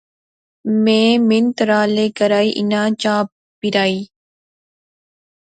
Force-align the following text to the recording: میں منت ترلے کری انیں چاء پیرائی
میں 0.83 1.09
منت 1.27 1.53
ترلے 1.57 2.05
کری 2.17 2.49
انیں 2.59 2.91
چاء 3.01 3.21
پیرائی 3.59 4.01